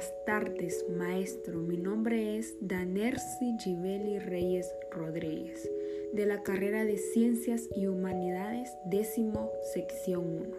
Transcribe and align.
Buenas 0.00 0.24
tardes, 0.24 0.86
maestro. 0.96 1.60
Mi 1.60 1.76
nombre 1.76 2.38
es 2.38 2.56
Danercy 2.62 3.54
Givelli 3.58 4.18
Reyes 4.18 4.74
Rodríguez, 4.90 5.70
de 6.14 6.24
la 6.24 6.42
carrera 6.42 6.86
de 6.86 6.96
Ciencias 6.96 7.68
y 7.76 7.86
Humanidades, 7.86 8.70
décimo, 8.86 9.50
sección 9.74 10.24
1. 10.24 10.56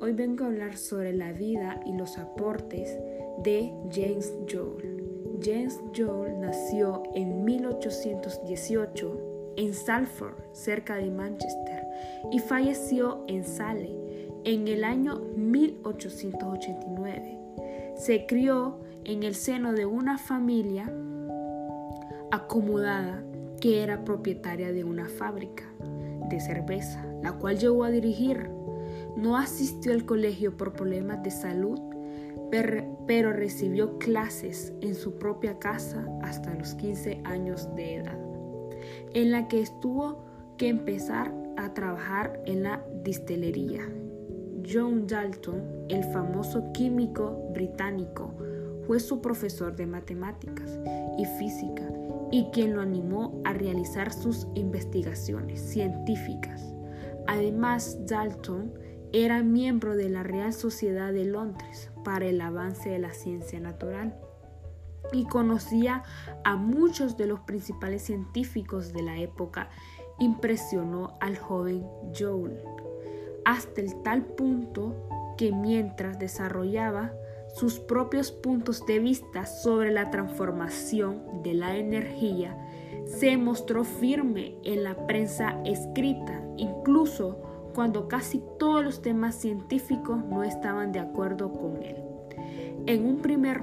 Hoy 0.00 0.14
vengo 0.14 0.42
a 0.42 0.48
hablar 0.48 0.76
sobre 0.76 1.12
la 1.12 1.32
vida 1.32 1.80
y 1.86 1.92
los 1.92 2.18
aportes 2.18 2.98
de 3.44 3.72
James 3.92 4.34
Joel. 4.50 5.00
James 5.40 5.78
Joel 5.96 6.40
nació 6.40 7.04
en 7.14 7.44
1818 7.44 9.54
en 9.58 9.74
Salford, 9.74 10.34
cerca 10.50 10.96
de 10.96 11.12
Manchester, 11.12 11.84
y 12.32 12.40
falleció 12.40 13.24
en 13.28 13.44
Sale 13.44 14.09
en 14.44 14.68
el 14.68 14.84
año 14.84 15.20
1889 15.36 17.38
se 17.96 18.26
crió 18.26 18.78
en 19.04 19.22
el 19.22 19.34
seno 19.34 19.72
de 19.72 19.86
una 19.86 20.18
familia 20.18 20.92
acomodada 22.30 23.24
que 23.60 23.82
era 23.82 24.04
propietaria 24.04 24.72
de 24.72 24.84
una 24.84 25.08
fábrica 25.08 25.64
de 26.28 26.40
cerveza, 26.40 27.04
la 27.22 27.32
cual 27.32 27.58
llegó 27.58 27.84
a 27.84 27.90
dirigir. 27.90 28.50
No 29.16 29.36
asistió 29.36 29.92
al 29.92 30.06
colegio 30.06 30.56
por 30.56 30.72
problemas 30.72 31.22
de 31.22 31.30
salud, 31.30 31.78
pero 32.50 33.32
recibió 33.32 33.98
clases 33.98 34.72
en 34.80 34.94
su 34.94 35.18
propia 35.18 35.58
casa 35.58 36.06
hasta 36.22 36.54
los 36.54 36.74
15 36.74 37.20
años 37.24 37.74
de 37.74 37.96
edad, 37.96 38.18
en 39.12 39.30
la 39.30 39.48
que 39.48 39.60
estuvo 39.60 40.24
que 40.56 40.68
empezar 40.68 41.34
a 41.56 41.74
trabajar 41.74 42.40
en 42.46 42.62
la 42.62 42.84
distelería 43.02 43.82
John 44.68 45.06
Dalton, 45.06 45.86
el 45.88 46.04
famoso 46.04 46.72
químico 46.72 47.50
británico, 47.52 48.34
fue 48.86 49.00
su 49.00 49.20
profesor 49.20 49.76
de 49.76 49.86
matemáticas 49.86 50.78
y 51.18 51.24
física 51.38 51.88
y 52.32 52.46
quien 52.52 52.74
lo 52.74 52.80
animó 52.80 53.40
a 53.44 53.52
realizar 53.52 54.12
sus 54.12 54.46
investigaciones 54.54 55.60
científicas. 55.60 56.74
Además, 57.26 57.98
Dalton 58.06 58.72
era 59.12 59.42
miembro 59.42 59.96
de 59.96 60.08
la 60.08 60.22
Real 60.22 60.52
Sociedad 60.52 61.12
de 61.12 61.24
Londres 61.24 61.90
para 62.04 62.26
el 62.26 62.40
avance 62.40 62.88
de 62.88 62.98
la 62.98 63.12
ciencia 63.12 63.60
natural 63.60 64.16
y 65.12 65.24
conocía 65.24 66.04
a 66.44 66.56
muchos 66.56 67.16
de 67.16 67.26
los 67.26 67.40
principales 67.40 68.02
científicos 68.02 68.92
de 68.92 69.02
la 69.02 69.18
época. 69.18 69.68
Impresionó 70.18 71.16
al 71.20 71.36
joven 71.38 71.84
Joule 72.16 72.62
hasta 73.44 73.80
el 73.80 74.02
tal 74.02 74.24
punto 74.24 74.94
que 75.36 75.52
mientras 75.52 76.18
desarrollaba 76.18 77.12
sus 77.54 77.80
propios 77.80 78.30
puntos 78.30 78.86
de 78.86 78.98
vista 78.98 79.46
sobre 79.46 79.90
la 79.90 80.10
transformación 80.10 81.42
de 81.42 81.54
la 81.54 81.76
energía, 81.76 82.56
se 83.06 83.36
mostró 83.36 83.84
firme 83.84 84.56
en 84.64 84.84
la 84.84 85.06
prensa 85.06 85.60
escrita, 85.64 86.42
incluso 86.56 87.38
cuando 87.74 88.08
casi 88.08 88.42
todos 88.58 88.84
los 88.84 89.02
temas 89.02 89.34
científicos 89.34 90.24
no 90.24 90.44
estaban 90.44 90.92
de 90.92 91.00
acuerdo 91.00 91.52
con 91.52 91.82
él. 91.82 91.96
En 92.86 93.04
un 93.04 93.18
primer 93.18 93.62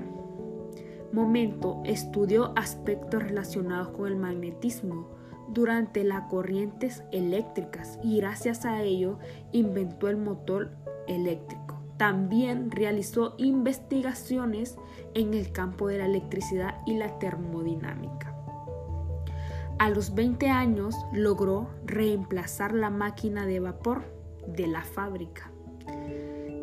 momento 1.12 1.82
estudió 1.86 2.54
aspectos 2.56 3.24
relacionados 3.24 3.90
con 3.90 4.08
el 4.08 4.18
magnetismo, 4.18 5.10
durante 5.50 6.04
las 6.04 6.30
corrientes 6.30 7.04
eléctricas 7.12 8.00
y 8.04 8.18
gracias 8.18 8.66
a 8.66 8.82
ello 8.84 9.20
inventó 9.52 10.10
el 10.10 10.18
motor 10.18 10.72
eléctrico. 11.08 11.82
También 11.98 12.70
realizó 12.70 13.34
investigaciones 13.38 14.78
en 15.14 15.34
el 15.34 15.52
campo 15.52 15.88
de 15.88 15.98
la 15.98 16.06
electricidad 16.06 16.76
y 16.86 16.96
la 16.96 17.18
termodinámica. 17.20 18.36
A 19.80 19.90
los 19.90 20.14
20 20.14 20.50
años 20.50 20.96
logró 21.14 21.70
reemplazar 21.86 22.74
la 22.74 22.90
máquina 22.90 23.46
de 23.46 23.60
vapor 23.60 24.04
de 24.48 24.68
la 24.68 24.84
fábrica 24.84 25.52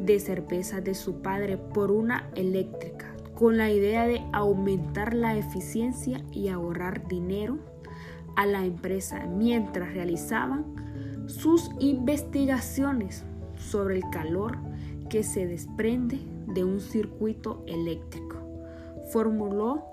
de 0.04 0.20
cerveza 0.20 0.80
de 0.80 0.94
su 0.94 1.22
padre 1.22 1.56
por 1.56 1.90
una 1.90 2.28
eléctrica, 2.34 3.06
con 3.34 3.56
la 3.56 3.70
idea 3.70 4.06
de 4.06 4.22
aumentar 4.32 5.14
la 5.14 5.36
eficiencia 5.36 6.22
y 6.30 6.48
ahorrar 6.48 7.08
dinero 7.08 7.58
a 8.36 8.46
la 8.46 8.64
empresa 8.64 9.26
mientras 9.26 9.92
realizaban 9.94 10.64
sus 11.26 11.70
investigaciones 11.78 13.24
sobre 13.56 13.96
el 13.96 14.02
calor 14.10 14.58
que 15.08 15.22
se 15.22 15.46
desprende 15.46 16.18
de 16.48 16.64
un 16.64 16.80
circuito 16.80 17.62
eléctrico. 17.66 18.38
Formuló 19.10 19.84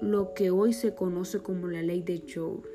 lo 0.00 0.34
que 0.34 0.50
hoy 0.50 0.72
se 0.72 0.94
conoce 0.94 1.40
como 1.40 1.68
la 1.68 1.82
ley 1.82 2.02
de 2.02 2.24
Joule. 2.26 2.68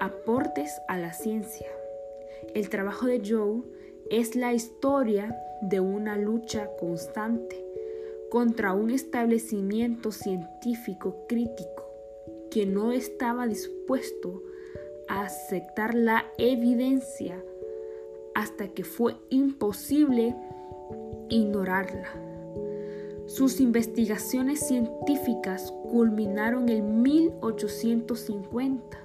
Aportes 0.00 0.80
a 0.88 0.98
la 0.98 1.12
ciencia. 1.12 1.66
El 2.54 2.68
trabajo 2.68 3.06
de 3.06 3.20
Joule 3.24 3.64
es 4.10 4.34
la 4.34 4.52
historia 4.52 5.36
de 5.62 5.80
una 5.80 6.16
lucha 6.16 6.70
constante 6.78 7.64
contra 8.30 8.72
un 8.72 8.90
establecimiento 8.90 10.10
científico 10.10 11.26
crítico 11.28 11.79
que 12.50 12.66
no 12.66 12.92
estaba 12.92 13.46
dispuesto 13.46 14.42
a 15.08 15.22
aceptar 15.22 15.94
la 15.94 16.26
evidencia 16.38 17.42
hasta 18.34 18.68
que 18.68 18.84
fue 18.84 19.16
imposible 19.28 20.36
ignorarla. 21.28 22.08
Sus 23.26 23.60
investigaciones 23.60 24.66
científicas 24.66 25.72
culminaron 25.90 26.68
en 26.68 27.02
1850. 27.02 28.98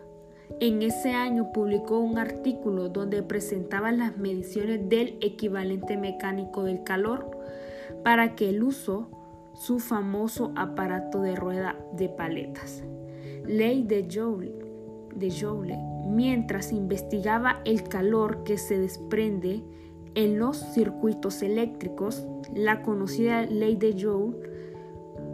En 0.60 0.82
ese 0.82 1.12
año 1.12 1.52
publicó 1.52 2.00
un 2.00 2.18
artículo 2.18 2.90
donde 2.90 3.22
presentaba 3.24 3.92
las 3.92 4.18
mediciones 4.18 4.90
del 4.90 5.18
equivalente 5.22 5.98
mecánico 5.98 6.64
del 6.64 6.84
calor 6.84 7.30
para 8.04 8.36
que 8.36 8.50
el 8.50 8.64
uso 8.64 9.10
su 9.54 9.80
famoso 9.80 10.52
aparato 10.56 11.22
de 11.22 11.36
rueda 11.36 11.78
de 11.94 12.10
paletas 12.10 12.84
ley 13.48 13.84
de 13.84 14.08
Joule, 14.10 14.54
de 15.16 15.32
Joule, 15.32 15.78
mientras 16.08 16.72
investigaba 16.72 17.62
el 17.66 17.84
calor 17.84 18.44
que 18.44 18.58
se 18.58 18.78
desprende 18.78 19.64
en 20.16 20.40
los 20.40 20.58
circuitos 20.58 21.42
eléctricos, 21.42 22.26
la 22.54 22.82
conocida 22.82 23.44
ley 23.44 23.76
de 23.76 23.96
Joule, 24.02 24.38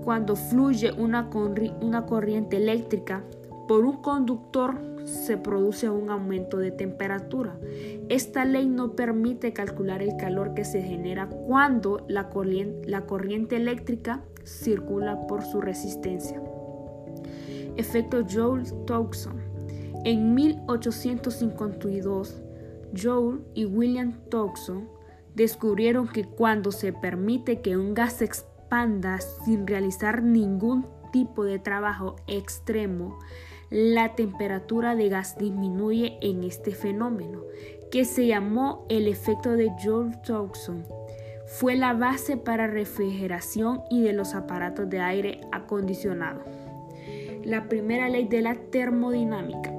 cuando 0.04 0.36
fluye 0.36 0.92
una, 0.92 1.30
corriente 1.30 2.58
eléctrica 2.58 3.24
por 3.68 3.86
un 3.86 4.02
conductor 4.02 4.80
se 5.06 5.38
produce 5.38 5.90
un 5.90 6.10
aumento 6.10 6.58
de 6.58 6.72
temperatura. 6.72 7.58
Esta 8.10 8.46
ley 8.46 8.68
no 8.68 8.96
permite 8.96 9.54
calcular 9.54 10.02
el 10.02 10.16
calor 10.18 10.54
que 10.54 10.66
se 10.66 10.82
genera 10.82 11.28
cuando 11.28 12.06
la 12.08 12.30
corriente 12.30 13.56
eléctrica 13.56 14.24
circula 14.44 15.28
por 15.28 15.44
su 15.44 15.62
resistencia. 15.62 16.42
Efecto 17.82 18.22
Joule 18.22 18.64
Thomson. 18.86 19.42
En 20.06 20.36
1852, 20.36 22.40
Joule 22.94 23.42
y 23.56 23.66
William 23.66 24.14
Thomson 24.30 24.88
descubrieron 25.34 26.08
que 26.08 26.26
cuando 26.26 26.72
se 26.72 26.94
permite 26.94 27.62
que 27.62 27.78
un 27.78 27.96
gas 27.96 28.14
se 28.14 28.26
expanda 28.26 29.20
sin 29.20 29.66
realizar 29.66 30.22
ningún 30.22 30.86
tipo 31.12 31.44
de 31.44 31.58
trabajo 31.58 32.18
extremo, 32.28 33.18
la 33.72 34.14
temperatura 34.14 34.96
de 34.96 35.10
gas 35.10 35.40
disminuye 35.40 36.20
en 36.22 36.44
este 36.44 36.76
fenómeno, 36.76 37.42
que 37.90 38.06
se 38.06 38.28
llamó 38.28 38.86
el 38.90 39.08
efecto 39.08 39.54
de 39.54 39.72
Joule-Thomson. 39.84 40.86
Fue 41.48 41.76
la 41.76 41.94
base 41.94 42.38
para 42.38 42.68
refrigeración 42.68 43.82
y 43.90 44.02
de 44.02 44.14
los 44.14 44.36
aparatos 44.36 44.88
de 44.88 45.00
aire 45.00 45.42
acondicionado 45.52 46.61
la 47.44 47.68
primera 47.68 48.10
ley 48.10 48.28
de 48.28 48.42
la 48.42 48.56
termodinámica. 48.56 49.74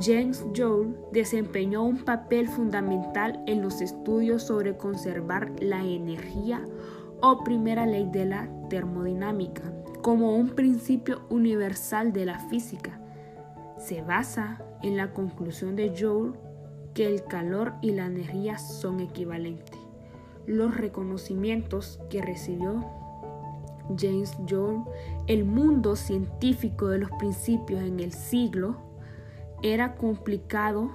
James 0.00 0.44
Joule 0.54 0.94
desempeñó 1.12 1.84
un 1.84 2.04
papel 2.04 2.48
fundamental 2.48 3.42
en 3.46 3.60
los 3.60 3.80
estudios 3.80 4.42
sobre 4.42 4.76
conservar 4.76 5.52
la 5.60 5.84
energía 5.84 6.66
o 7.20 7.44
primera 7.44 7.86
ley 7.86 8.08
de 8.10 8.24
la 8.24 8.48
termodinámica 8.70 9.62
como 10.02 10.34
un 10.34 10.50
principio 10.50 11.22
universal 11.30 12.12
de 12.12 12.24
la 12.24 12.38
física. 12.48 13.00
Se 13.78 14.02
basa 14.02 14.64
en 14.82 14.96
la 14.96 15.12
conclusión 15.12 15.76
de 15.76 15.94
Joule 15.96 16.32
que 16.94 17.06
el 17.06 17.24
calor 17.24 17.74
y 17.82 17.92
la 17.92 18.06
energía 18.06 18.58
son 18.58 19.00
equivalentes. 19.00 19.78
Los 20.46 20.76
reconocimientos 20.76 22.00
que 22.10 22.20
recibió 22.20 22.84
James 23.98 24.36
Joule, 24.48 24.84
el 25.26 25.44
mundo 25.44 25.96
científico 25.96 26.88
de 26.88 26.98
los 26.98 27.10
principios 27.12 27.82
en 27.82 28.00
el 28.00 28.12
siglo 28.12 28.76
era 29.62 29.94
complicado 29.94 30.90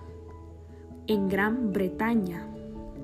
en 1.07 1.29
Gran 1.29 1.71
Bretaña. 1.73 2.47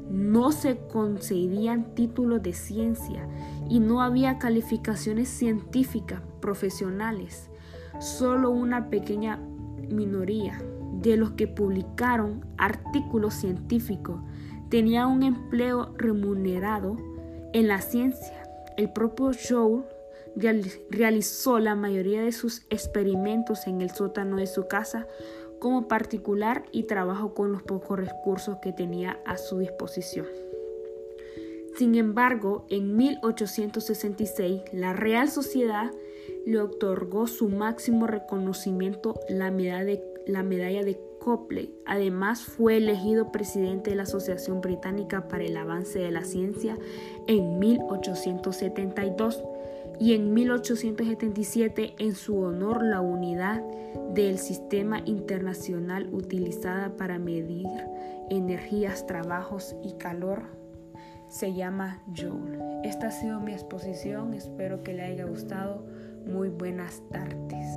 no 0.10 0.52
se 0.52 0.78
concedían 0.92 1.96
títulos 1.96 2.44
de 2.44 2.54
ciencia 2.54 3.26
y 3.70 3.80
no 3.80 4.02
había 4.02 4.38
calificaciones 4.38 5.30
científicas 5.30 6.22
profesionales. 6.42 7.50
Solo 8.00 8.52
una 8.52 8.90
pequeña 8.90 9.40
minoría 9.90 10.62
de 11.02 11.18
los 11.18 11.32
que 11.32 11.48
publicaron 11.48 12.46
artículos 12.58 13.34
científicos 13.34 14.20
tenía 14.70 15.08
un 15.08 15.24
empleo 15.24 15.94
remunerado 15.98 16.98
en 17.54 17.68
la 17.68 17.82
ciencia. 17.82 18.43
El 18.78 18.92
propio 18.92 19.32
Joule 19.34 19.84
realizó 20.90 21.60
la 21.60 21.76
mayoría 21.76 22.22
de 22.22 22.32
sus 22.32 22.66
experimentos 22.70 23.68
en 23.68 23.82
el 23.82 23.92
sótano 23.92 24.38
de 24.38 24.48
su 24.48 24.68
casa 24.68 25.08
como 25.60 25.88
particular 25.88 26.66
y 26.72 26.84
trabajó 26.84 27.34
con 27.34 27.52
los 27.52 27.64
pocos 27.64 28.00
recursos 28.00 28.58
que 28.62 28.74
tenía 28.74 29.20
a 29.26 29.38
su 29.38 29.60
disposición. 29.60 30.28
Sin 31.78 31.96
embargo, 31.96 32.66
en 32.70 32.96
1866 32.96 34.62
la 34.74 34.94
Real 34.94 35.30
Sociedad 35.30 35.92
le 36.46 36.60
otorgó 36.60 37.28
su 37.28 37.50
máximo 37.50 38.08
reconocimiento, 38.08 39.20
la 39.30 39.52
medalla 39.52 39.86
de, 39.86 40.13
la 40.28 40.44
medalla 40.44 40.84
de 40.84 41.00
Copley. 41.20 41.74
Además, 41.86 42.44
fue 42.44 42.78
elegido 42.78 43.32
presidente 43.32 43.92
de 43.92 43.96
la 43.96 44.04
Asociación 44.04 44.62
Británica 44.62 45.28
para 45.28 45.44
el 45.44 45.56
Avance 45.58 46.00
de 46.00 46.12
la 46.12 46.24
Ciencia 46.24 46.78
en 47.28 47.60
1872 47.60 49.44
y 50.00 50.14
en 50.14 50.34
1877 50.34 51.96
en 52.00 52.16
su 52.16 52.38
honor 52.40 52.84
la 52.84 53.02
unidad 53.02 53.64
del 54.14 54.38
sistema 54.38 55.02
internacional 55.06 56.10
utilizada 56.12 56.98
para 56.98 57.20
medir 57.20 57.68
energías, 58.30 59.06
trabajos 59.06 59.76
y 59.84 59.94
calor 59.94 60.64
se 61.34 61.54
llama 61.54 62.00
Joule. 62.16 62.60
Esta 62.84 63.08
ha 63.08 63.12
sido 63.12 63.40
mi 63.40 63.54
exposición, 63.54 64.34
espero 64.34 64.84
que 64.84 64.94
le 64.94 65.04
haya 65.04 65.26
gustado. 65.26 65.84
Muy 66.28 66.50
buenas 66.50 67.02
tardes. 67.12 67.76